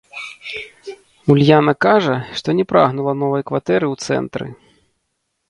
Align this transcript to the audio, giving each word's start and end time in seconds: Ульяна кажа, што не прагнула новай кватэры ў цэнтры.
Ульяна 1.33 1.73
кажа, 1.87 2.15
што 2.41 2.49
не 2.61 2.65
прагнула 2.73 3.13
новай 3.21 3.43
кватэры 3.53 3.85
ў 3.93 4.09
цэнтры. 4.09 4.45